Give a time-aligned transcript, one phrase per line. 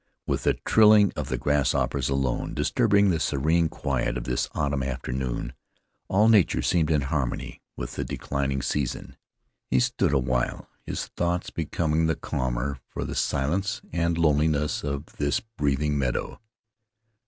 [0.25, 5.53] With the trilling of the grasshoppers alone disturbing the serene quiet of this autumn afternoon,
[6.07, 9.15] all nature seemed in harmony with the declining season.
[9.69, 15.05] He stood a while, his thoughts becoming the calmer for the silence and loneliness of
[15.17, 16.41] this breathing meadow.